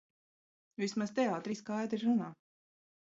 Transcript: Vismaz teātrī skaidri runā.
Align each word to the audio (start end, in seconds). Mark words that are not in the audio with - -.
Vismaz 0.83 1.13
teātrī 1.19 1.59
skaidri 1.63 2.01
runā. 2.09 2.31